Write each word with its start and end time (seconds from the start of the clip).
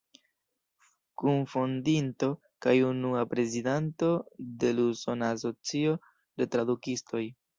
Kunfondinto 1.23 2.29
kaj 2.67 2.73
unua 2.87 3.21
prezidanto 3.35 4.09
de 4.63 4.73
l' 4.77 4.87
Usona 4.93 5.31
Asocio 5.37 5.95
de 6.43 6.49
Tradukistoj. 6.57 7.23